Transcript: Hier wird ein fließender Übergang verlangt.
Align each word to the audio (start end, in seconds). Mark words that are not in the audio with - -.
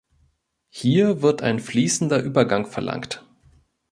Hier 0.69 1.21
wird 1.21 1.43
ein 1.43 1.59
fließender 1.59 2.23
Übergang 2.23 2.65
verlangt. 2.65 3.23